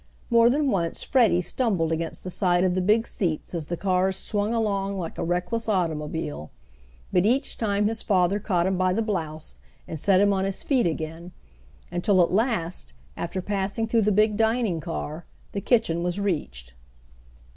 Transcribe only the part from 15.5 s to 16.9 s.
the kitchen was reached.